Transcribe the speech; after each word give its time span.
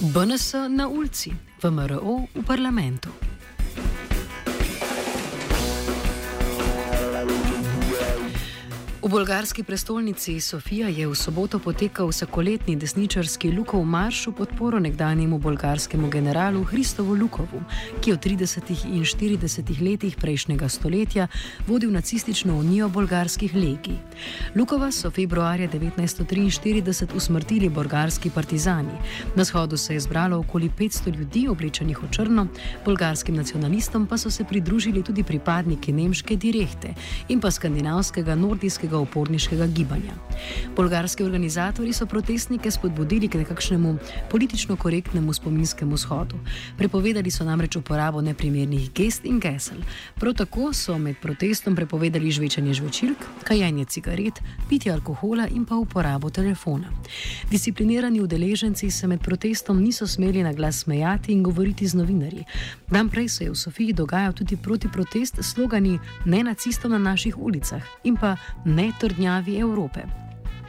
BNS 0.00 0.54
na 0.68 0.88
ulici, 0.88 1.36
VMRO 1.62 2.24
v 2.34 2.42
parlamentu. 2.42 3.29
V 9.00 9.08
bolgarski 9.08 9.62
prestolnici 9.62 10.40
Sofija 10.40 10.88
je 10.88 11.08
v 11.08 11.14
soboto 11.16 11.56
potekal 11.58 12.12
vsakoletni 12.12 12.76
desničarski 12.76 13.48
Lukov 13.48 13.80
marš 13.88 14.26
v 14.26 14.32
podporo 14.32 14.76
nekdanjemu 14.76 15.38
bolgarskemu 15.40 16.10
generalu 16.12 16.60
Hristovu 16.68 17.16
Lukovu, 17.16 17.64
ki 18.04 18.10
je 18.10 18.16
v 18.16 18.20
30. 18.20 18.92
in 18.92 19.00
40. 19.00 19.80
letih 19.80 20.16
prejšnjega 20.20 20.68
stoletja 20.68 21.28
vodil 21.64 21.88
nacistično 21.88 22.58
unijo 22.60 22.88
bolgarskih 22.92 23.54
legij. 23.54 23.96
Lukova 24.54 24.92
so 24.92 25.08
februarja 25.10 25.68
1943 25.68 27.16
usmrtili 27.16 27.68
bolgarski 27.72 28.30
partizani. 28.30 29.00
Na 29.36 29.44
shodu 29.44 29.76
se 29.76 29.94
je 29.94 30.00
zbralo 30.00 30.38
okoli 30.44 30.68
500 30.68 31.16
ljudi 31.16 31.48
oblečenih 31.48 32.02
v 32.02 32.10
črno, 32.10 32.46
bolgarskim 32.84 33.36
nacionalistom 33.36 34.06
pa 34.06 34.18
so 34.18 34.30
se 34.30 34.44
pridružili 34.44 35.02
tudi 35.02 35.22
pripadniki 35.22 35.92
nemške 35.92 36.36
direkte 36.36 36.94
in 37.28 37.40
pa 37.40 37.50
skandinavskega 37.50 38.34
nordijskega 38.34 38.89
bolgarskega 38.90 38.98
uporniškega 38.98 39.66
gibanja. 39.66 40.14
Bolgarski 40.76 41.24
organizatori 41.24 41.92
so 41.92 42.06
protestnike 42.06 42.70
spodbudili 42.70 43.28
k 43.28 43.38
nekakšnemu 43.38 43.96
politično 44.30 44.76
korektnemu 44.76 45.32
spominskemu 45.32 45.96
shodu. 45.96 46.36
Prepovedali 46.78 47.30
so 47.30 47.44
namreč 47.44 47.76
uporabo 47.76 48.20
neprimernih 48.20 48.90
gest 48.94 49.24
in 49.24 49.40
gesel. 49.40 49.78
Prav 50.14 50.34
tako 50.34 50.72
so 50.72 50.98
med 50.98 51.16
protestom 51.22 51.76
prepovedali 51.76 52.30
žvečanje 52.30 52.74
žvečilk, 52.74 53.18
kajanje 53.44 53.84
cigaret, 53.84 54.40
pitje 54.68 54.92
alkohola 54.92 55.46
in 55.48 55.64
pa 55.64 55.74
uporabo 55.74 56.30
telefona. 56.30 56.90
Disciplinirani 57.50 58.20
udeleženci 58.20 58.90
se 58.90 59.06
med 59.06 59.20
protestom 59.20 59.82
niso 59.82 60.06
smeli 60.06 60.42
na 60.42 60.52
glas 60.52 60.82
smejati 60.82 61.32
in 61.32 61.42
govoriti 61.42 61.86
z 61.86 61.94
novinarji. 61.94 62.44
Dan 62.90 63.08
prej 63.08 63.28
se 63.28 63.44
je 63.44 63.50
v 63.50 63.56
Sofiji 63.56 63.92
dogajal 63.92 64.32
tudi 64.32 64.56
protiprotest 64.56 65.38
s 65.38 65.52
slogani 65.54 65.98
ne 66.24 66.42
nacistom 66.42 66.90
na 66.90 66.98
naših 66.98 67.38
ulicah 67.38 67.82
in 68.04 68.16
pa 68.16 68.36
ne 68.64 68.79
ne 68.80 68.92
trdnjavi 69.00 69.58
Evrope. 69.58 70.00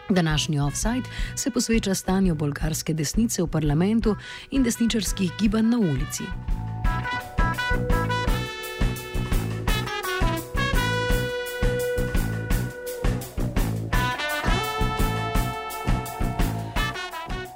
Današnji 0.09 0.59
offside 0.59 1.09
se 1.35 1.51
posveča 1.51 1.95
stanju 1.95 2.35
bolgarske 2.35 2.93
desnice 2.93 3.43
v 3.43 3.47
parlamentu 3.47 4.15
in 4.51 4.63
desničarskih 4.63 5.31
gibanj 5.39 5.69
na 5.69 5.77
ulici. 5.77 6.23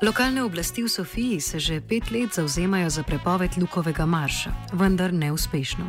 Lokalne 0.06 0.44
oblasti 0.44 0.84
v 0.84 0.89
Sofiji 0.89 1.42
se 1.42 1.59
že 1.59 1.81
pet 1.81 2.11
let 2.11 2.30
zauzemajo 2.34 2.89
za 2.89 3.03
prepoved 3.03 3.58
Lukovega 3.58 4.06
marša, 4.06 4.52
vendar 4.73 5.14
neuspešno. 5.14 5.86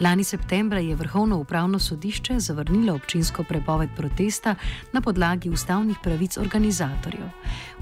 Lani 0.00 0.24
septembra 0.24 0.78
je 0.78 0.94
Vrhovno 0.94 1.38
upravno 1.38 1.78
sodišče 1.78 2.38
zavrnilo 2.38 2.94
občinsko 2.94 3.42
prepoved 3.44 3.90
protesta 3.96 4.54
na 4.92 5.00
podlagi 5.00 5.50
ustavnih 5.50 5.96
pravic 6.02 6.38
organizatorjev. 6.38 7.26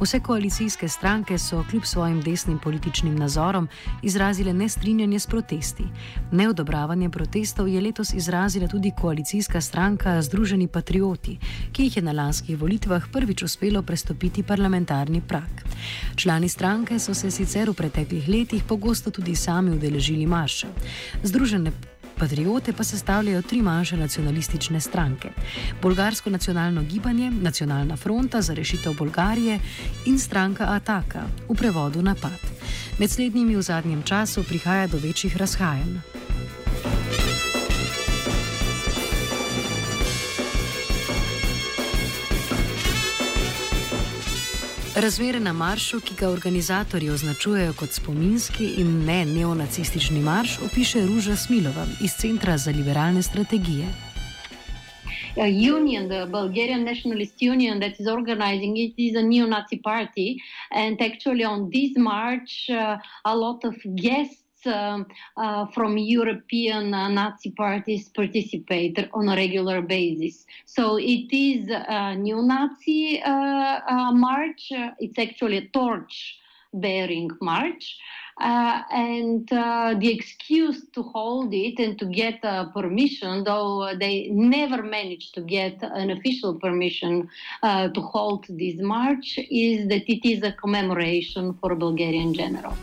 Vse 0.00 0.20
koalicijske 0.20 0.88
stranke 0.88 1.38
so 1.38 1.64
kljub 1.70 1.84
svojim 1.84 2.22
desnim 2.22 2.58
političnim 2.58 3.16
nazorom 3.16 3.68
izrazile 4.02 4.52
nestrinjanje 4.52 5.18
s 5.18 5.26
protesti. 5.26 5.84
Neodobravanje 6.32 7.10
protestov 7.10 7.68
je 7.68 7.80
letos 7.80 8.14
izrazila 8.14 8.68
tudi 8.68 8.92
koalicijska 9.00 9.60
stranka 9.60 10.22
Združeni 10.22 10.68
patrioti, 10.68 11.38
ki 11.72 11.82
jih 11.82 11.96
je 11.96 12.02
na 12.02 12.12
lanskih 12.12 12.58
volitvah 12.58 13.04
prvič 13.12 13.42
uspelo 13.42 13.82
prestopiti 13.82 14.42
parlamentarni 14.42 15.20
prak. 15.20 15.73
Člani 16.16 16.48
stranke 16.48 16.98
so 16.98 17.14
se 17.14 17.30
sicer 17.30 17.70
v 17.70 17.74
preteklih 17.74 18.28
letih 18.28 18.64
pogosto 18.64 19.10
tudi 19.10 19.36
sami 19.36 19.70
udeležili 19.70 20.26
marša. 20.26 20.68
Združene 21.22 21.72
patriote 22.18 22.72
pa 22.72 22.84
sestavljajo 22.84 23.42
tri 23.42 23.62
manjše 23.62 23.96
nacionalistične 23.96 24.80
stranke: 24.80 25.28
Bolgarsko 25.82 26.30
nacionalno 26.30 26.82
gibanje, 26.82 27.30
Nacionalna 27.30 27.96
fronta 27.96 28.42
za 28.42 28.54
rešitev 28.54 28.94
Bolgarije 28.98 29.60
in 30.06 30.18
stranka 30.18 30.64
Ataka, 30.64 31.22
v 31.48 31.54
prevodu 31.54 32.02
napad. 32.02 32.40
Med 32.98 33.10
slednjimi 33.10 33.56
v 33.56 33.62
zadnjem 33.62 34.02
času 34.02 34.42
prihaja 34.42 34.86
do 34.86 34.98
večjih 34.98 35.36
razhajanj. 35.36 36.23
Razmere 45.04 45.40
na 45.40 45.52
maršu, 45.52 45.98
ki 46.00 46.14
ga 46.20 46.28
organizatorji 46.28 47.10
označujejo 47.10 47.72
kot 47.80 47.90
spominski 47.92 48.64
in 48.80 49.04
ne 49.04 49.24
neonacistični 49.24 50.20
marš, 50.20 50.58
opiše 50.66 51.00
Ruža 51.06 51.36
Smilova 51.36 51.84
iz 52.00 52.12
Centra 52.20 52.56
za 52.58 52.70
liberalne 52.70 53.22
strategije. 53.22 53.86
A 55.36 55.46
union, 55.76 56.08
the 56.08 56.26
Bulgarian 56.26 56.84
Nationalist 56.84 57.34
Union 57.52 57.80
that 57.80 58.00
is 58.00 58.06
organizing 58.06 58.78
it, 58.78 58.94
is 58.96 59.16
a 59.16 59.22
neo 59.22 59.46
Nazi 59.46 59.76
party. 59.76 60.38
And 60.70 60.96
actually, 61.00 61.44
on 61.44 61.70
this 61.70 61.92
march, 61.96 62.52
uh, 62.70 62.98
a 63.24 63.34
lot 63.34 63.64
of 63.64 63.74
guests 63.84 64.43
uh, 64.66 65.04
uh, 65.36 65.66
from 65.66 65.98
European 65.98 66.94
uh, 66.94 67.08
Nazi 67.08 67.50
parties 67.50 68.08
participate 68.08 69.08
on 69.12 69.28
a 69.28 69.36
regular 69.36 69.82
basis. 69.82 70.46
So 70.64 70.96
it 70.96 71.32
is 71.32 71.68
a 71.70 72.14
neo 72.16 72.40
Nazi 72.40 73.20
march. 73.24 74.72
It's 74.98 75.18
actually 75.18 75.58
a 75.58 75.68
torch 75.68 76.38
bearing 76.72 77.30
march. 77.40 77.98
Uh, 78.40 78.82
and 78.90 79.52
uh, 79.52 79.94
the 79.98 80.12
excuse 80.12 80.82
to 80.92 81.02
hold 81.02 81.54
it 81.54 81.78
and 81.78 81.96
to 82.00 82.06
get 82.06 82.44
uh, 82.44 82.64
permission, 82.70 83.44
though 83.44 83.94
they 84.00 84.28
never 84.32 84.82
managed 84.82 85.34
to 85.34 85.40
get 85.40 85.78
an 85.82 86.10
official 86.10 86.54
permission 86.54 87.28
to 87.62 88.00
hold 88.00 88.44
this 88.48 88.80
march, 88.80 89.38
is 89.50 89.88
that 89.88 90.02
it 90.10 90.28
is 90.28 90.42
a 90.42 90.52
commemoration 90.52 91.54
for 91.60 91.70
a 91.72 91.76
Bulgarian 91.76 92.34
general. 92.34 92.74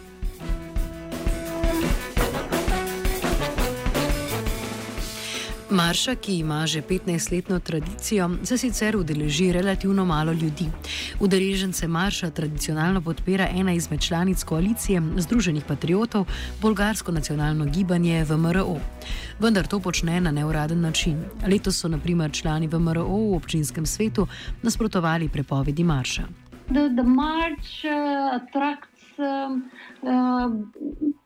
Marša, 5.71 6.15
ki 6.15 6.33
ima 6.37 6.67
že 6.67 6.81
15-letno 6.81 7.59
tradicijo, 7.59 8.29
se 8.43 8.57
sicer 8.57 8.97
udeleži 8.97 9.51
relativno 9.51 10.05
malo 10.05 10.31
ljudi. 10.31 10.65
Udeležence 11.19 11.87
marša 11.87 12.29
tradicionalno 12.29 13.01
podpira 13.01 13.47
ena 13.55 13.73
izmed 13.73 14.01
članic 14.01 14.43
koalicije 14.43 15.01
Združenih 15.17 15.63
patriotov, 15.67 16.25
bolgarsko 16.61 17.11
nacionalno 17.11 17.65
gibanje 17.65 18.23
VMRO. 18.23 18.77
Vendar 19.39 19.67
to 19.67 19.79
počne 19.79 20.21
na 20.21 20.31
neuraden 20.31 20.81
način. 20.81 21.23
Letos 21.47 21.79
so 21.79 21.87
naprimer 21.87 22.31
člani 22.31 22.67
VMRO 22.67 23.07
v 23.07 23.35
občinskem 23.35 23.85
svetu 23.85 24.27
nasprotovali 24.61 25.29
prepovedi 25.29 25.83
marša. 25.83 26.23
The, 26.67 26.89
the 26.95 27.03
march, 27.03 27.85
uh, 27.85 28.35
attracts, 28.35 29.19
um, 29.19 29.71
uh, 30.01 31.20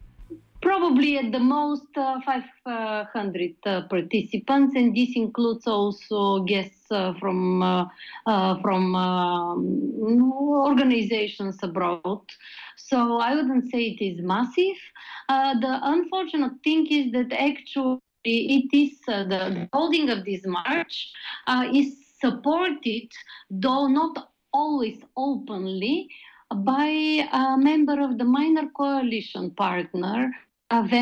probably 0.65 1.19
at 1.19 1.31
the 1.31 1.39
most 1.39 1.95
uh, 1.95 2.19
500 2.25 3.55
uh, 3.67 3.81
participants, 3.87 4.75
and 4.75 4.95
this 4.95 5.15
includes 5.15 5.67
also 5.67 6.39
guests 6.43 6.87
uh, 6.89 7.13
from 7.19 7.61
uh, 7.61 7.85
uh, 8.25 8.59
from 8.61 8.95
um, 8.95 10.31
organizations 10.33 11.59
abroad. 11.61 12.25
So 12.77 13.19
I 13.19 13.35
wouldn't 13.35 13.69
say 13.71 13.81
it 13.93 14.03
is 14.03 14.19
massive. 14.21 14.79
Uh, 15.29 15.53
the 15.59 15.79
unfortunate 15.83 16.53
thing 16.63 16.87
is 16.87 17.11
that 17.11 17.31
actually 17.31 17.99
it 18.23 18.69
is 18.73 18.99
the 19.05 19.69
holding 19.71 20.09
of 20.09 20.25
this 20.25 20.41
march 20.45 21.11
is 21.73 21.95
supported, 22.19 23.07
though 23.51 23.85
not 23.85 24.31
always 24.51 24.97
openly, 25.15 26.09
by 26.63 26.89
a 27.31 27.55
member 27.57 28.01
of 28.01 28.17
the 28.17 28.23
minor 28.23 28.67
coalition 28.75 29.51
partner 29.51 30.31
Αβε. 30.67 31.01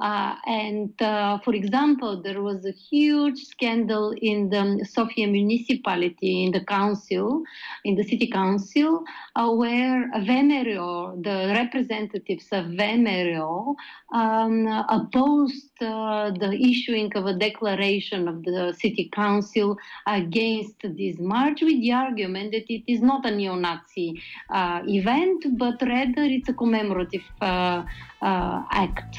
Uh, 0.00 0.34
and 0.46 1.00
uh, 1.02 1.38
for 1.44 1.54
example, 1.54 2.20
there 2.20 2.42
was 2.42 2.66
a 2.66 2.72
huge 2.72 3.38
scandal 3.44 4.12
in 4.20 4.50
the 4.50 4.84
Sofia 4.84 5.28
municipality, 5.28 6.44
in 6.44 6.50
the 6.50 6.64
council, 6.64 7.44
in 7.84 7.94
the 7.94 8.02
city 8.02 8.26
council, 8.26 9.04
uh, 9.36 9.48
where 9.50 10.10
VMRO, 10.16 11.22
the 11.22 11.54
representatives 11.54 12.48
of 12.50 12.66
VMRO, 12.66 13.76
um, 14.12 14.66
opposed 14.88 15.80
uh, 15.80 16.32
the 16.40 16.52
issuing 16.60 17.12
of 17.16 17.26
a 17.26 17.34
declaration 17.34 18.26
of 18.26 18.42
the 18.42 18.74
city 18.76 19.08
council 19.12 19.76
against 20.08 20.74
this 20.82 21.20
march 21.20 21.60
with 21.62 21.80
the 21.80 21.92
argument 21.92 22.50
that 22.50 22.68
it 22.68 22.82
is 22.88 23.00
not 23.00 23.24
a 23.26 23.30
neo 23.30 23.54
Nazi 23.54 24.20
uh, 24.50 24.80
event, 24.88 25.56
but 25.56 25.80
rather 25.82 26.24
it's 26.24 26.48
a 26.48 26.52
commemorative 26.52 27.22
uh, 27.40 27.84
act. 28.20 29.18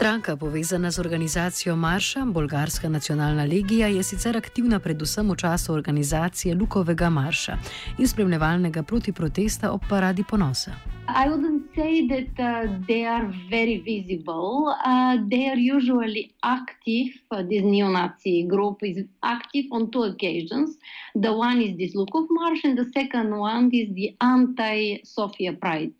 Stranka, 0.00 0.36
povezana 0.36 0.90
z 0.90 0.98
organizacijo 0.98 1.76
Marša, 1.76 2.24
Bolgarska 2.24 2.88
nacionalna 2.88 3.44
legija, 3.44 3.88
je 3.88 4.02
sicer 4.02 4.36
aktivna 4.36 4.78
predvsem 4.78 5.30
v 5.30 5.36
času 5.36 5.72
organizacije 5.72 6.54
Lukovega 6.54 7.10
marša 7.10 7.58
in 7.98 8.08
spremljevalnega 8.08 8.82
protiprotesta 8.82 9.72
ob 9.72 9.82
paradi 9.88 10.24
ponosa. 10.30 10.72
I 11.14 11.28
wouldn't 11.28 11.74
say 11.74 12.06
that 12.08 12.40
uh, 12.42 12.78
they 12.86 13.04
are 13.04 13.32
very 13.48 13.78
visible. 13.78 14.74
Uh, 14.84 15.18
they 15.28 15.48
are 15.48 15.56
usually 15.56 16.34
active. 16.42 17.08
Uh, 17.30 17.42
this 17.42 17.62
neo-Nazi 17.62 18.44
group 18.44 18.78
is 18.82 19.04
active 19.22 19.66
on 19.72 19.90
two 19.90 20.04
occasions. 20.04 20.76
The 21.14 21.32
one 21.32 21.60
is 21.60 21.76
this 21.78 21.94
Lukov 21.94 22.26
March, 22.30 22.60
and 22.64 22.78
the 22.78 22.90
second 22.92 23.36
one 23.36 23.70
is 23.72 23.92
the 23.94 24.16
anti-Sofia 24.20 25.54
Pride. 25.54 25.94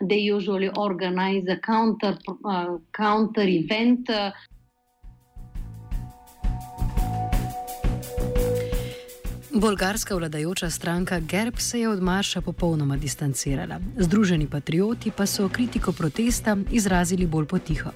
They 0.00 0.18
usually 0.18 0.70
organize 0.76 1.44
a 1.48 1.56
counter 1.56 2.16
uh, 2.44 2.76
counter 2.92 3.42
event 3.42 4.08
Bolgarska 9.54 10.14
vladajoča 10.14 10.70
stranka 10.70 11.20
GERB 11.20 11.58
se 11.58 11.80
je 11.80 11.88
od 11.88 12.02
marša 12.02 12.40
popolnoma 12.40 12.96
distancirala. 12.96 13.80
Združeni 13.98 14.46
patrioti 14.46 15.10
pa 15.10 15.26
so 15.26 15.48
kritiko 15.48 15.92
protesta 15.92 16.56
izrazili 16.70 17.26
bolj 17.26 17.46
potiho. 17.46 17.90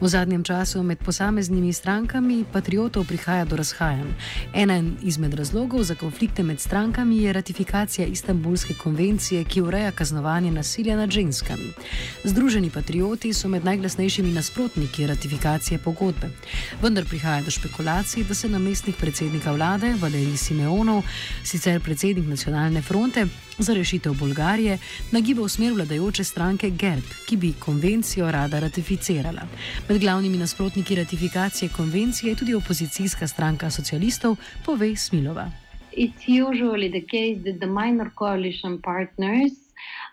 V 0.00 0.08
zadnjem 0.08 0.44
času 0.44 0.82
med 0.82 0.98
posameznimi 0.98 1.72
strankami 1.72 2.44
patriotov 2.52 3.04
prihaja 3.04 3.44
do 3.44 3.56
razhajanj. 3.56 4.14
Enen 4.54 4.96
izmed 5.02 5.34
razlogov 5.34 5.82
za 5.82 5.94
konflikte 5.94 6.42
med 6.42 6.60
strankami 6.60 7.18
je 7.22 7.32
ratifikacija 7.32 8.06
Istanbulske 8.06 8.74
konvencije, 8.74 9.44
ki 9.44 9.60
ureja 9.60 9.92
kaznovanje 9.92 10.50
nasilja 10.50 10.96
nad 10.96 11.10
ženskami. 11.10 11.72
Združeni 12.24 12.70
patrioti 12.70 13.32
so 13.32 13.48
med 13.48 13.64
najglasnejšimi 13.64 14.32
nasprotniki 14.32 15.06
ratifikacije 15.06 15.78
pogodbe. 15.78 16.30
Vendar 16.82 17.04
prihaja 17.04 17.42
do 17.42 17.50
špekulacij, 17.50 18.24
da 18.24 18.34
se 18.34 18.48
namestnik 18.48 18.96
predsednika 18.96 19.52
vlade 19.52 19.94
Valerij 20.00 20.36
Simeonov 20.36 20.93
Balkanov, 20.94 21.04
sicer 21.42 21.80
predsednik 21.80 22.26
nacionalne 22.26 22.82
fronte 22.82 23.26
za 23.58 23.74
rešitev 23.74 24.14
Bolgarije, 24.14 24.78
nagiba 25.12 25.42
v 25.42 25.48
smer 25.48 25.72
vladajoče 25.72 26.24
stranke 26.24 26.70
GERB, 26.70 27.04
ki 27.28 27.36
bi 27.36 27.52
konvencijo 27.58 28.30
rada 28.30 28.60
ratificirala. 28.60 29.46
Med 29.88 30.00
glavnimi 30.00 30.38
nasprotniki 30.38 30.94
ratifikacije 30.94 31.68
konvencije 31.68 32.30
je 32.30 32.36
tudi 32.36 32.54
opozicijska 32.54 33.28
stranka 33.28 33.70
socialistov, 33.70 34.36
pove 34.64 34.96
Smilova. 34.96 35.50
It's 35.92 36.26
usually 36.26 36.90
the 36.90 37.06
case 37.06 37.42
that 37.44 37.60
the 37.60 37.66
minor 37.66 38.10
coalition 38.18 38.82
partners 38.82 39.52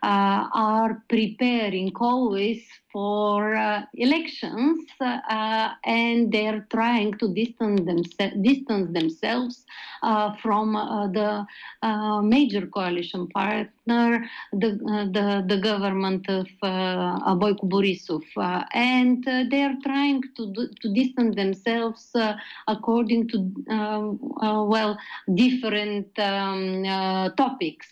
uh, 0.03 0.45
are 0.53 0.95
preparing 1.09 1.91
always 1.99 2.61
for 2.91 3.55
uh, 3.55 3.83
elections 3.93 4.85
uh, 4.99 5.69
and 5.85 6.31
they're 6.31 6.67
trying 6.69 7.13
to 7.17 7.33
distance, 7.33 7.81
themse- 7.81 8.43
distance 8.43 8.93
themselves 8.93 9.65
uh, 10.03 10.35
from 10.37 10.75
uh, 10.75 11.07
the 11.07 11.45
uh, 11.81 12.21
major 12.21 12.67
coalition 12.67 13.27
partner, 13.27 14.23
the, 14.53 14.69
the, 15.13 15.43
the, 15.47 15.57
government 15.61 16.29
of 16.29 16.47
uh, 16.61 17.35
Boyko 17.35 17.63
Borisov. 17.69 18.23
and 18.73 19.23
they're 19.23 19.75
trying 19.83 20.21
to, 20.35 20.53
do, 20.53 20.67
to 20.81 20.93
distance 20.93 21.35
themselves 21.35 22.11
according 22.67 23.27
to, 23.29 23.37
um, 23.69 24.19
well, 24.41 24.97
different 25.33 26.07
um, 26.19 26.83
topics. 27.35 27.87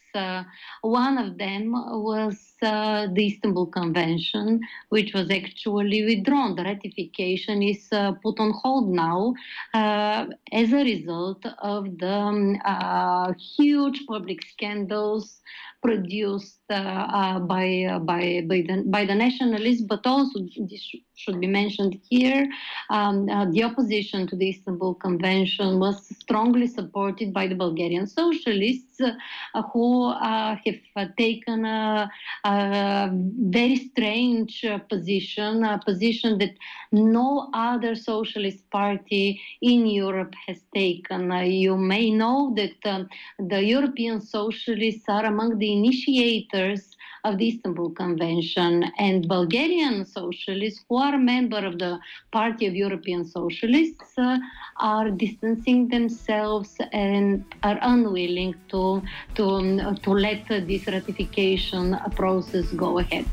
one 0.82 1.18
of 1.18 1.38
them 1.38 1.72
was 1.72 2.50
the 2.62 3.26
Istanbul 3.26 3.68
Convention, 3.68 4.60
which 4.90 5.14
was 5.14 5.30
actually 5.32 6.04
withdrawn. 6.06 6.56
The 6.56 6.64
ratification 6.64 7.64
is 7.64 7.88
uh, 7.92 8.14
put 8.24 8.40
on 8.40 8.52
hold 8.52 8.90
now 8.90 9.34
uh, 9.74 10.26
as 10.52 10.72
a 10.74 10.84
result 10.84 11.46
of 11.62 11.98
the 11.98 12.12
um, 12.12 12.58
uh, 12.66 13.34
huge 13.80 14.06
public 14.08 14.44
scandals 14.44 15.40
produced 15.82 16.60
uh, 16.70 16.74
uh, 16.74 17.40
by, 17.40 17.84
uh, 17.90 18.00
by, 18.00 18.44
by, 18.48 18.62
the, 18.62 18.84
by 18.88 19.06
the 19.06 19.16
nationalists, 19.16 19.82
but 19.82 20.06
also 20.06 20.40
this 20.70 20.96
should 21.16 21.40
be 21.40 21.48
mentioned 21.48 22.00
here. 22.10 22.48
Um, 22.90 23.26
the 23.52 23.64
opposition 23.64 24.28
to 24.28 24.36
the 24.36 24.50
Istanbul 24.50 24.96
Convention 24.96 25.80
was 25.80 26.08
strongly 26.22 26.68
supported 26.68 27.34
by 27.34 27.48
the 27.48 27.56
Bulgarian 27.56 28.08
socialists 28.08 29.02
who 29.74 30.14
have 30.14 30.60
taken 31.18 31.66
a, 31.66 32.10
a, 32.46 33.10
very 33.12 33.76
strange 33.76 34.66
position, 34.90 35.64
a 35.64 35.80
position 35.84 36.38
that 36.40 36.54
no 36.92 37.50
other 37.54 37.96
socialist 37.96 38.70
party 38.70 39.42
in 39.62 39.88
Europe 39.88 40.34
has 40.48 40.60
taken. 40.74 41.32
you 41.46 41.78
may 41.78 42.12
know 42.12 42.54
that 42.56 42.78
um, 42.86 43.10
the 43.40 43.64
European 43.64 44.22
socialists 44.22 45.06
are 45.08 45.26
among 45.26 45.58
the 45.58 45.69
initiators 45.74 46.96
of 47.24 47.38
the 47.38 47.48
Istanbul 47.50 47.92
Convention 47.92 48.86
and 48.98 49.28
Bulgarian 49.28 50.06
socialists 50.06 50.84
who 50.88 50.98
are 50.98 51.18
member 51.18 51.58
of 51.66 51.80
the 51.80 52.00
Party 52.32 52.66
of 52.66 52.76
European 52.76 53.26
Socialists 53.26 54.18
uh, 54.18 54.38
are 54.80 55.10
distancing 55.10 55.90
themselves 55.90 56.78
and 56.94 57.44
are 57.64 57.78
unwilling 57.82 58.56
to, 58.70 59.02
to, 59.36 59.96
to 60.04 60.12
let 60.12 60.48
this 60.48 60.88
ratification 60.88 61.98
process 62.16 62.72
go 62.72 63.00
ahead. 63.00 63.26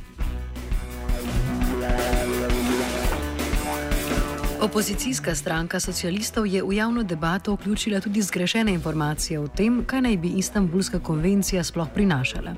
Opozicijska 4.61 5.35
stranka 5.35 5.81
socialistov 5.81 6.47
je 6.47 6.62
v 6.62 6.73
javno 6.73 7.03
debato 7.03 7.55
vključila 7.55 8.00
tudi 8.00 8.23
zgrešene 8.23 8.73
informacije 8.73 9.41
o 9.41 9.49
tem, 9.49 9.85
kaj 9.85 10.00
naj 10.00 10.17
bi 10.17 10.29
Istanbulska 10.29 11.00
konvencija 11.00 11.64
sploh 11.64 11.88
prinašala. 11.94 12.55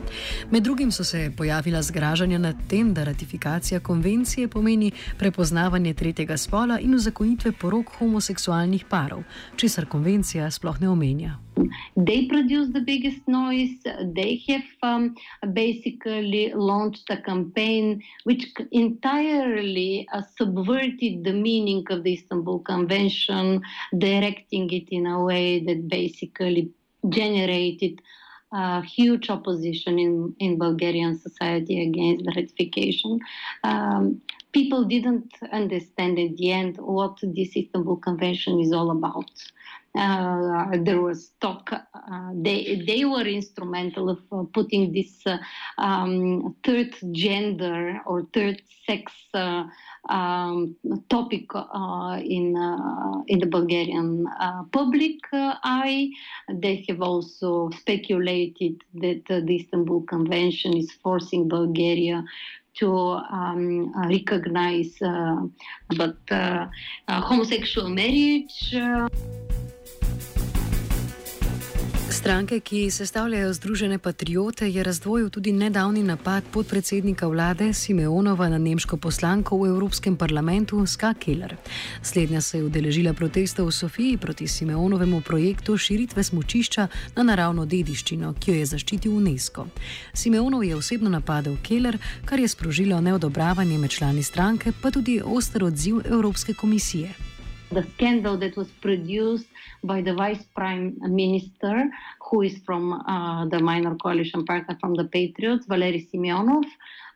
Med 0.50 0.62
drugim 0.62 0.92
so 0.92 1.04
se 1.04 1.32
pojavila 1.36 1.82
zgražanja 1.82 2.38
nad 2.38 2.56
tem, 2.68 2.94
da 2.94 3.04
ratifikacija 3.04 3.80
konvencije 3.80 4.48
pomeni 4.48 4.92
prepoznavanje 5.18 5.94
tretjega 5.94 6.36
spola 6.36 6.78
in 6.80 6.94
uzakonitve 6.94 7.52
porok 7.52 7.90
homoseksualnih 7.98 8.84
parov, 8.84 9.22
česar 9.56 9.86
konvencija 9.86 10.50
sploh 10.50 10.80
ne 10.80 10.88
omenja. 10.88 11.47
They 11.96 12.26
produce 12.26 12.68
the 12.72 12.80
biggest 12.80 13.26
noise. 13.26 13.76
They 14.18 14.42
have 14.48 14.68
um, 14.82 15.14
basically 15.52 16.52
launched 16.54 17.10
a 17.10 17.20
campaign 17.22 18.02
which 18.24 18.46
entirely 18.72 20.06
uh, 20.12 20.22
subverted 20.36 21.24
the 21.24 21.32
meaning 21.32 21.84
of 21.90 22.04
the 22.04 22.14
Istanbul 22.14 22.60
Convention, 22.60 23.62
directing 23.96 24.70
it 24.70 24.88
in 24.90 25.06
a 25.06 25.22
way 25.22 25.64
that 25.64 25.88
basically 25.88 26.70
generated 27.08 28.00
uh, 28.52 28.80
huge 28.80 29.28
opposition 29.30 29.98
in, 29.98 30.34
in 30.38 30.58
Bulgarian 30.58 31.18
society 31.18 31.82
against 31.82 32.24
the 32.24 32.32
ratification. 32.34 33.20
Um, 33.64 34.20
people 34.52 34.84
didn't 34.84 35.32
understand 35.52 36.18
in 36.18 36.34
the 36.36 36.52
end 36.52 36.78
what 36.78 37.18
this 37.22 37.56
Istanbul 37.56 37.96
Convention 37.96 38.60
is 38.60 38.72
all 38.72 38.90
about. 38.90 39.30
Uh, 39.98 40.76
there 40.82 41.00
was 41.00 41.32
talk. 41.40 41.72
Uh, 41.72 42.30
they 42.34 42.84
they 42.86 43.04
were 43.04 43.26
instrumental 43.26 44.08
of 44.08 44.20
uh, 44.30 44.44
putting 44.52 44.92
this 44.92 45.26
uh, 45.26 45.38
um, 45.78 46.54
third 46.62 46.94
gender 47.10 48.00
or 48.06 48.22
third 48.32 48.62
sex 48.86 49.12
uh, 49.34 49.64
um, 50.08 50.76
topic 51.08 51.46
uh, 51.54 52.16
in 52.22 52.54
in 53.26 53.38
the 53.40 53.46
Bulgarian 53.46 54.26
public 54.72 55.18
eye. 55.32 56.10
They 56.48 56.84
have 56.88 57.02
also 57.02 57.70
speculated 57.70 58.84
that 58.94 59.24
the 59.26 59.56
Istanbul 59.56 60.02
Convention 60.02 60.76
is 60.76 60.92
forcing 61.02 61.48
Bulgaria 61.48 62.22
to 62.76 62.88
um, 62.88 63.92
recognize 64.08 64.94
but 65.96 66.16
homosexual 67.08 67.88
marriage. 67.88 68.76
Stranke, 72.28 72.60
ki 72.60 72.90
sestavljajo 72.90 73.52
Združene 73.52 73.98
patriote, 73.98 74.68
je 74.70 74.82
razdvojil 74.82 75.30
tudi 75.30 75.52
nedavni 75.52 76.02
napad 76.02 76.44
podpredsednika 76.52 77.26
vlade 77.26 77.72
Simeonova 77.72 78.48
na 78.48 78.58
nemško 78.58 78.96
poslanko 78.96 79.56
v 79.56 79.68
Evropskem 79.68 80.16
parlamentu 80.16 80.86
Ska 80.86 81.14
Keller. 81.14 81.56
Slednja 82.02 82.40
se 82.40 82.58
je 82.58 82.64
udeležila 82.64 83.12
protestov 83.12 83.66
v 83.66 83.72
Sofiji 83.72 84.16
proti 84.16 84.48
Simeonovemu 84.48 85.20
projektu 85.20 85.76
širitve 85.76 86.22
smočišča 86.22 86.86
na 87.16 87.22
naravno 87.22 87.64
dediščino, 87.64 88.34
ki 88.40 88.50
jo 88.50 88.56
je 88.58 88.66
zaščitil 88.66 89.12
UNESCO. 89.12 89.66
Simeonov 90.12 90.64
je 90.64 90.76
osebno 90.76 91.08
napadel 91.10 91.56
Keller, 91.62 91.96
kar 92.24 92.40
je 92.40 92.48
sprožilo 92.48 93.00
neodobravanje 93.00 93.78
med 93.78 93.90
člani 93.90 94.22
stranke, 94.22 94.72
pa 94.82 94.90
tudi 94.90 95.22
oster 95.24 95.64
odziv 95.64 96.04
Evropske 96.04 96.54
komisije. 96.54 97.37
The 97.70 97.82
scandal 97.94 98.38
that 98.38 98.56
was 98.56 98.68
produced 98.80 99.46
by 99.84 100.00
the 100.00 100.14
vice 100.14 100.42
prime 100.54 100.96
minister, 101.00 101.90
who 102.30 102.42
is 102.42 102.58
from 102.64 102.92
uh, 102.92 103.46
the 103.46 103.60
minor 103.60 103.94
coalition 103.96 104.44
partner 104.46 104.76
from 104.80 104.94
the 104.94 105.04
Patriots, 105.04 105.66
Valery 105.66 106.08
Simeonov, 106.10 106.64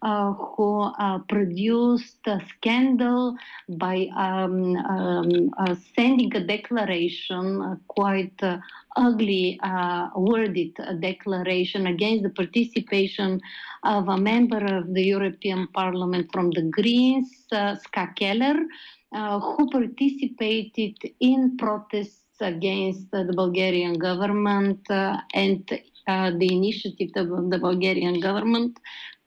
uh, 0.03 0.33
who 0.33 0.81
uh, 0.99 1.21
produced 1.29 2.27
a 2.27 2.41
scandal 2.49 3.37
by 3.69 4.09
um, 4.17 4.75
um, 4.77 5.51
uh, 5.59 5.77
sending 5.95 6.35
a 6.35 6.41
declaration, 6.41 7.63
uh, 7.63 7.77
quite 7.87 8.35
uh, 8.43 8.59
ugly 8.97 9.61
worded 10.17 10.75
declaration 11.01 11.87
against 11.87 12.25
the 12.25 12.31
participation 12.31 13.41
of 13.85 14.09
a 14.09 14.17
member 14.19 14.63
of 14.77 14.93
the 14.93 15.03
European 15.03 15.69
Parliament 15.69 16.29
from 16.33 16.51
the 16.51 16.63
Greens, 16.63 17.31
Ska 17.49 18.13
Keller, 18.17 18.57
who 19.13 19.71
participated 19.71 20.97
in 21.21 21.57
protests 21.57 22.23
against 22.41 23.11
the 23.11 23.33
Bulgarian 23.35 23.95
government 23.95 24.81
uh, 24.91 25.19
and 25.35 25.71
uh, 26.09 26.31
the 26.37 26.53
initiative 26.53 27.11
of 27.17 27.51
the 27.51 27.59
Bulgarian 27.59 28.19
government 28.21 28.79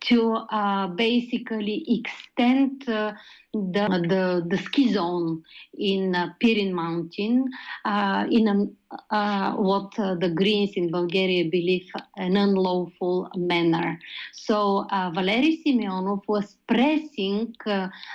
to 0.02 0.34
uh, 0.34 0.88
basically 0.88 1.84
extend 1.88 2.88
uh, 2.90 3.14
the, 3.54 3.88
the, 4.10 4.46
the, 4.50 4.58
ski 4.58 4.92
zone 4.92 5.42
in 5.78 6.14
uh, 6.14 6.34
Pirin 6.44 6.72
Mountain 6.74 7.50
uh, 7.86 8.26
in 8.30 8.48
a, 8.48 9.16
uh, 9.16 9.54
what 9.54 9.92
the 9.96 10.32
Greens 10.36 10.74
in 10.76 10.92
Bulgaria 10.92 11.46
believe 11.50 11.90
an 12.18 12.36
unlawful 12.38 13.30
manner. 13.36 13.98
So 14.34 14.86
Valery 14.92 15.64
Simeonov 15.66 16.22
was 16.28 16.58
pressing 16.68 17.56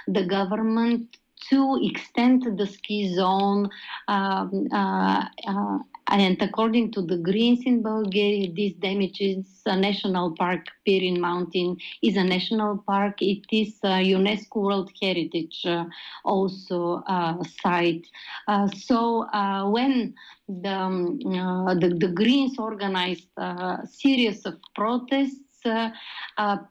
the 0.07 0.27
government 0.27 1.17
to 1.49 1.79
extend 1.83 2.45
the 2.59 2.67
ski 2.67 3.15
zone. 3.15 3.69
Um, 4.09 4.69
uh, 4.73 5.25
uh, 5.47 5.79
and 6.09 6.43
according 6.43 6.91
to 6.93 7.03
the 7.03 7.19
Greens 7.19 7.63
in 7.67 7.83
Bulgaria, 7.83 8.53
this 8.53 8.73
damages 8.75 9.47
a 9.67 9.77
national 9.77 10.33
park. 10.33 10.67
Pirin 10.87 11.19
Mountain 11.19 11.77
is 12.03 12.17
a 12.17 12.25
national 12.25 12.79
park. 12.79 13.23
It 13.23 13.45
is 13.53 13.79
a 13.85 14.03
UNESCO 14.03 14.57
World 14.57 14.91
Heritage 15.01 15.63
uh, 15.65 15.85
also 16.25 17.03
uh, 17.07 17.43
site. 17.63 18.07
Uh, 18.49 18.67
so 18.69 19.23
uh, 19.33 19.69
when 19.71 20.15
the, 20.49 20.75
um, 20.75 21.19
the, 21.19 21.97
the 22.01 22.09
Greens 22.09 22.59
organized 22.59 23.29
a 23.37 23.87
series 23.87 24.45
of 24.47 24.55
protests. 24.75 25.37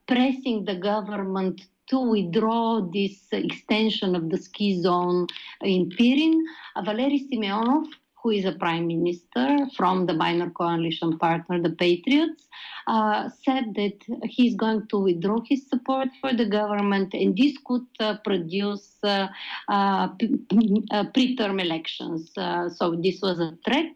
pressing 0.08 0.66
the 0.66 0.76
government 0.76 1.62
to 1.90 2.00
withdraw 2.00 2.82
this 2.82 3.28
extension 3.32 4.16
of 4.16 4.30
the 4.30 4.38
ski 4.38 4.82
zone 4.82 5.28
in 5.62 5.90
Pirin. 5.90 6.42
Valery 6.86 7.28
Simeonov, 7.32 7.86
who 8.22 8.32
is 8.32 8.46
a 8.46 8.52
prime 8.54 8.88
minister 8.88 9.66
from 9.76 10.06
the 10.06 10.14
minor 10.14 10.50
coalition 10.50 11.18
partner, 11.18 11.62
the 11.62 11.72
Patriots, 11.72 12.48
uh, 12.88 13.30
said 13.44 13.74
that 13.76 13.98
he's 14.24 14.56
going 14.56 14.86
to 14.88 15.00
withdraw 15.00 15.38
his 15.48 15.68
support 15.68 16.10
for 16.20 16.34
the 16.34 16.46
government, 16.46 17.14
and 17.14 17.38
this 17.38 17.56
could 17.66 17.88
uh, 18.00 18.18
produce 18.24 18.98
uh, 19.04 19.28
uh 19.70 20.10
pre-term 21.14 21.60
elections. 21.60 22.32
Uh, 22.38 22.70
so 22.70 22.96
this 22.96 23.22
was 23.22 23.40
a 23.40 23.58
threat. 23.66 23.94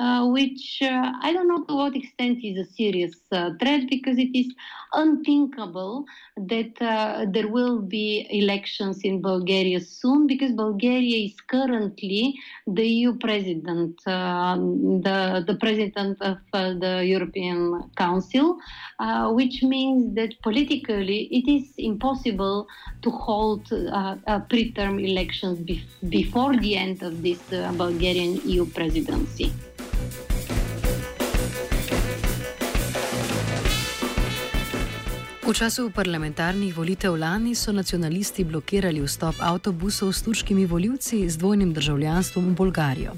Uh, 0.00 0.26
which 0.26 0.78
uh, 0.82 1.12
I 1.20 1.32
don't 1.32 1.46
know 1.46 1.62
to 1.64 1.74
what 1.76 1.94
extent 1.94 2.38
is 2.42 2.56
a 2.58 2.72
serious 2.72 3.14
uh, 3.30 3.50
threat 3.60 3.82
because 3.88 4.18
it 4.18 4.36
is 4.36 4.52
unthinkable 4.94 6.06
that 6.36 6.80
uh, 6.80 7.26
there 7.30 7.48
will 7.48 7.78
be 7.78 8.26
elections 8.30 9.02
in 9.04 9.20
Bulgaria 9.20 9.80
soon 9.80 10.26
because 10.26 10.52
Bulgaria 10.52 11.26
is 11.26 11.34
currently 11.46 12.34
the 12.66 12.86
EU 12.88 13.16
president, 13.18 13.94
um, 14.08 15.02
the, 15.02 15.44
the 15.46 15.56
president 15.56 16.20
of 16.22 16.38
uh, 16.52 16.72
the 16.74 17.04
European 17.04 17.84
Council, 17.96 18.58
which 19.34 19.62
means 19.62 20.14
that 20.14 20.34
politically 20.42 21.28
it 21.30 21.46
is 21.48 21.72
impossible 21.76 22.66
to 23.02 23.10
hold 23.10 23.66
pre-term 24.48 24.98
elections 24.98 25.58
be- 25.60 25.84
before 26.08 26.56
the 26.56 26.76
end 26.76 27.02
of 27.02 27.22
this 27.22 27.40
Bulgarian 27.76 28.40
EU 28.48 28.64
presidency. 28.66 29.52
V 35.52 35.60
času 35.60 35.90
parlamentarnih 35.92 36.72
volitev 36.72 37.12
lani 37.12 37.50
so 37.54 37.72
nacionalisti 37.76 38.40
blokirali 38.44 39.02
vstop 39.04 39.36
avtobusov 39.36 40.12
s 40.12 40.22
turškimi 40.24 40.64
voljivci 40.66 41.28
z 41.28 41.36
dvojnim 41.36 41.74
državljanstvom 41.76 42.46
v 42.46 42.54
Bolgarijo, 42.56 43.12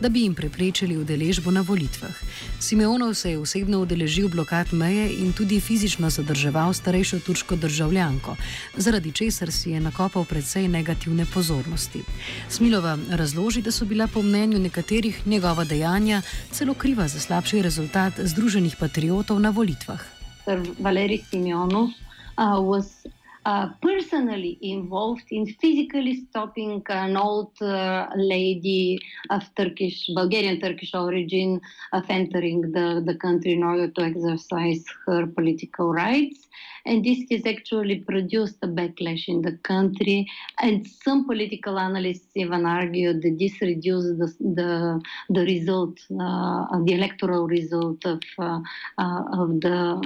da 0.00 0.08
bi 0.08 0.22
jim 0.22 0.34
preprečili 0.34 0.96
udeležbo 0.96 1.50
na 1.50 1.64
volitvah. 1.66 2.14
Simeonov 2.60 3.14
se 3.14 3.30
je 3.30 3.38
osebno 3.38 3.80
udeležil 3.82 4.28
blokad 4.28 4.70
meje 4.72 5.08
in 5.18 5.32
tudi 5.32 5.60
fizično 5.60 6.10
zadrževal 6.10 6.72
starejšo 6.72 7.18
turško 7.26 7.56
državljanko, 7.56 8.36
zaradi 8.76 9.12
česar 9.12 9.50
si 9.52 9.70
je 9.70 9.80
nakopal 9.80 10.24
predvsej 10.24 10.68
negativne 10.68 11.26
pozornosti. 11.34 12.04
Smilova 12.48 12.98
razloži, 13.10 13.62
da 13.62 13.72
so 13.72 13.84
bila 13.84 14.06
po 14.06 14.22
mnenju 14.22 14.58
nekaterih 14.58 15.26
njegova 15.26 15.64
dejanja 15.64 16.22
celo 16.52 16.74
kriva 16.74 17.08
za 17.08 17.20
slabši 17.20 17.62
rezultat 17.62 18.12
Združenih 18.22 18.76
patriotov 18.78 19.40
na 19.40 19.50
volitvah. 19.50 20.19
Valery 20.46 21.18
Simeonov 21.18 21.94
uh, 22.38 22.58
was 22.62 23.06
uh, 23.46 23.68
personally 23.80 24.58
involved 24.60 25.24
in 25.30 25.46
physically 25.60 26.26
stopping 26.28 26.82
an 26.88 27.16
old 27.16 27.52
uh, 27.62 28.06
lady 28.16 28.98
of 29.30 29.42
Turkish, 29.56 30.06
Bulgarian 30.14 30.60
Turkish 30.60 30.94
origin 30.94 31.60
of 31.92 32.04
entering 32.08 32.60
the, 32.72 33.02
the 33.04 33.14
country 33.14 33.52
in 33.52 33.62
order 33.62 33.88
to 33.88 34.02
exercise 34.02 34.84
her 35.06 35.26
political 35.26 35.92
rights. 35.92 36.46
And 36.86 37.04
this 37.04 37.18
has 37.30 37.44
actually 37.46 37.96
produced 38.00 38.56
a 38.62 38.66
backlash 38.66 39.28
in 39.28 39.42
the 39.42 39.52
country. 39.58 40.26
And 40.60 40.86
some 40.86 41.26
political 41.26 41.78
analysts 41.78 42.30
even 42.34 42.64
argue 42.64 43.12
that 43.12 43.36
this 43.38 43.60
reduced 43.60 44.18
the, 44.18 44.34
the, 44.40 45.02
the 45.28 45.40
result, 45.42 45.98
uh, 46.18 46.82
the 46.84 46.94
electoral 46.94 47.46
result 47.46 48.04
of, 48.06 48.22
uh, 48.38 48.60
uh, 48.98 49.22
of, 49.32 49.60
the, 49.60 50.00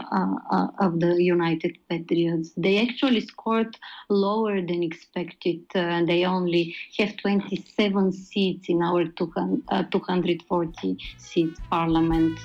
of 0.79 1.01
the 1.01 1.23
United 1.23 1.79
Patriots. 1.89 2.53
They 2.57 2.81
actually 2.81 3.24
scored 3.27 3.77
lower 4.09 4.61
than 4.61 4.83
expected. 4.83 5.61
Uh, 5.75 6.05
they 6.05 6.25
only 6.25 6.75
have 6.99 7.17
27 7.19 8.13
seats 8.13 8.69
in 8.69 8.83
our 8.83 9.05
200, 9.05 9.91
240 9.91 10.99
seats 11.19 11.61
parliament. 11.71 12.41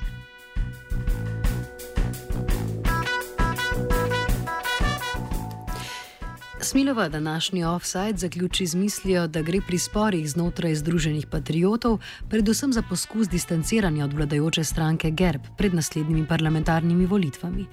Smilova 6.62 7.10
današnji 7.10 7.64
offside 7.64 8.18
zaključi 8.18 8.66
z 8.66 8.76
mislijo, 8.76 9.28
da 9.28 9.42
gre 9.42 9.62
pri 9.68 9.78
sporih 9.78 10.30
znotraj 10.30 10.76
Združenih 10.76 11.28
patriotov 11.28 12.00
predvsem 12.30 12.74
za 12.74 12.84
poskus 12.90 13.30
distanciranja 13.30 14.06
od 14.06 14.14
vladajoče 14.14 14.64
stranke 14.64 15.12
GERB 15.12 15.42
pred 15.58 15.74
naslednjimi 15.74 16.28
parlamentarnimi 16.28 17.06
volitvami. 17.06 17.66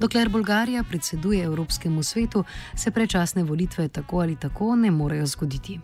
Dokler 0.00 0.28
Bolgarija 0.28 0.84
predseduje 0.84 1.44
Evropskemu 1.44 2.02
svetu, 2.02 2.44
se 2.76 2.90
prečasne 2.90 3.44
volitve 3.44 3.88
tako 3.88 4.18
ali 4.18 4.36
tako 4.36 4.76
ne 4.76 4.90
morejo 4.90 5.26
zgoditi. 5.26 5.80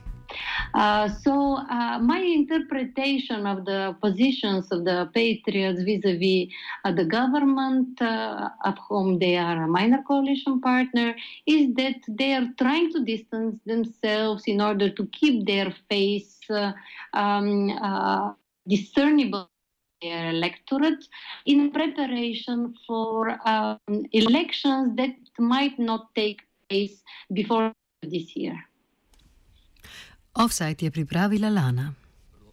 Uh, 0.75 1.09
so 1.09 1.57
uh, 1.57 1.99
my 1.99 2.21
interpretation 2.21 3.47
of 3.47 3.65
the 3.65 3.97
positions 4.01 4.71
of 4.71 4.85
the 4.85 5.11
patriots 5.15 5.83
vis-a-vis 5.83 6.49
uh, 6.85 6.93
the 6.93 7.05
government 7.05 8.01
of 8.03 8.79
whom 8.89 9.19
they 9.19 9.37
are 9.37 9.65
a 9.65 9.69
minor 9.69 10.03
coalition 10.07 10.61
partner 10.61 11.15
is 11.47 11.75
that 11.75 11.97
they 12.09 12.35
are 12.35 12.49
trying 12.59 12.93
to 12.93 13.05
distance 13.05 13.57
themselves 13.67 14.45
in 14.47 14.61
order 14.61 14.89
to 14.89 15.07
keep 15.07 15.47
their 15.47 15.75
face 15.89 16.39
um, 17.15 18.37
discernible 18.69 19.49
their 20.03 20.31
electorate 20.31 21.05
in 21.47 21.71
preparation 21.71 22.75
for 22.87 23.39
um, 23.47 23.79
elections 24.13 24.97
that 24.97 25.15
might 25.39 25.79
not 25.79 26.15
take 26.15 26.41
place 26.69 27.03
before 27.33 27.73
this 28.03 28.35
year. 28.35 28.70
Offside 30.41 30.77
je 30.81 30.91
pripravila 30.91 31.49
Lana. 31.49 32.00